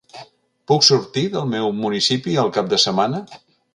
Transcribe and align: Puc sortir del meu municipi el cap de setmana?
Puc 0.71 0.87
sortir 0.87 1.25
del 1.35 1.45
meu 1.51 1.69
municipi 1.83 2.37
el 2.45 2.51
cap 2.57 2.73
de 2.73 2.81
setmana? 2.89 3.21